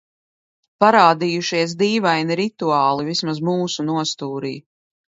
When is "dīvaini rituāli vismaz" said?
1.83-3.45